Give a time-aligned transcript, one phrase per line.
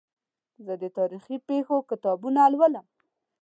[0.65, 2.85] زه د تاریخي پېښو کتابونه لولم.